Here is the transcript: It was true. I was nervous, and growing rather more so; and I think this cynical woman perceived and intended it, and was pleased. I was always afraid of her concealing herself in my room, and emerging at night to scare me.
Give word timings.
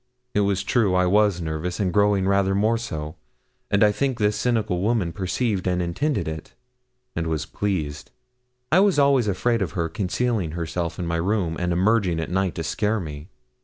It 0.33 0.39
was 0.39 0.63
true. 0.63 0.95
I 0.95 1.05
was 1.05 1.41
nervous, 1.41 1.79
and 1.79 1.93
growing 1.93 2.27
rather 2.27 2.55
more 2.55 2.79
so; 2.79 3.17
and 3.69 3.83
I 3.83 3.91
think 3.91 4.17
this 4.17 4.35
cynical 4.35 4.81
woman 4.81 5.13
perceived 5.13 5.67
and 5.67 5.79
intended 5.79 6.27
it, 6.27 6.55
and 7.15 7.27
was 7.27 7.45
pleased. 7.45 8.09
I 8.71 8.79
was 8.79 8.97
always 8.97 9.27
afraid 9.27 9.61
of 9.61 9.73
her 9.73 9.89
concealing 9.89 10.53
herself 10.53 10.97
in 10.97 11.05
my 11.05 11.17
room, 11.17 11.55
and 11.59 11.71
emerging 11.71 12.19
at 12.19 12.31
night 12.31 12.55
to 12.55 12.63
scare 12.63 12.99
me. 12.99 13.27